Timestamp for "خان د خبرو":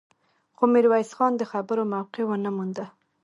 1.17-1.83